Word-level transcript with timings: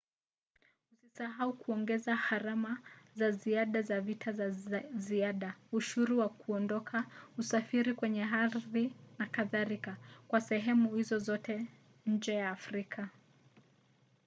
usisahau 0.93 1.53
kuongeza 1.53 2.15
gharama 2.17 2.77
za 3.15 3.31
ziada 3.31 3.81
za 3.81 4.01
visa 4.01 4.31
za 4.49 4.79
ziada 4.95 5.55
ushuru 5.71 6.19
wa 6.19 6.29
kuondoka 6.29 7.05
usafiri 7.37 7.93
kwenye 7.93 8.23
ardhi 8.23 8.93
n.k. 9.53 9.95
kwa 10.27 10.41
sehemu 10.41 10.95
hizo 10.95 11.19
zote 11.19 11.67
nje 12.05 12.33
ya 12.33 12.49
afrika 12.51 13.09